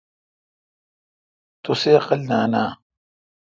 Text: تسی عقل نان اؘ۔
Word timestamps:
تسی 1.63 1.89
عقل 1.99 2.19
نان 2.29 2.53
اؘ۔ 2.63 2.67